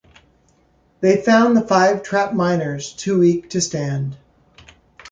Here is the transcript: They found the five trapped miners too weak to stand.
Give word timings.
They 1.01 1.21
found 1.21 1.55
the 1.55 1.61
five 1.61 2.01
trapped 2.01 2.33
miners 2.33 2.91
too 2.93 3.19
weak 3.19 3.51
to 3.51 3.61
stand. 3.61 4.17